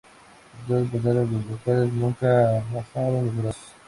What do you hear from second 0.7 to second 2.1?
todas maneras, los locales